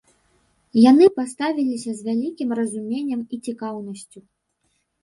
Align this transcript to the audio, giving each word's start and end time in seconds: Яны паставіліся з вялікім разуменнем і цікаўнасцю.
Яны 0.91 1.05
паставіліся 1.17 1.91
з 1.99 2.09
вялікім 2.09 2.49
разуменнем 2.61 3.21
і 3.37 3.41
цікаўнасцю. 3.49 4.19